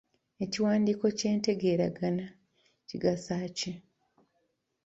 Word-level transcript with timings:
Ekiwandiiko 0.43 1.05
ky'entegeeragana 1.17 2.25
kigasa 2.87 3.35
ki? 3.57 3.71